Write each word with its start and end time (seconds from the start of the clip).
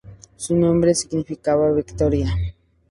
Su 0.35 0.55
nombre 0.57 0.95
significaba 0.95 1.71
‘victoria’. 1.71 2.33